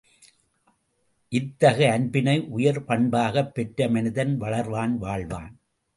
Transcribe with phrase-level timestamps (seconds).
[1.29, 5.59] இத்தகு அன்பினை உயர் பண்பாகப் பெற்ற மனிதன் வளர்வான் வாழ்வான்.